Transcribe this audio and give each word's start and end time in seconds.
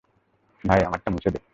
ভাই, 0.61 0.81
আমারটা 0.85 1.09
মুছে 1.11 1.29
দে। 1.29 1.41